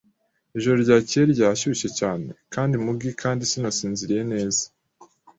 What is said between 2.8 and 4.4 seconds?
muggy kandi sinasinziriye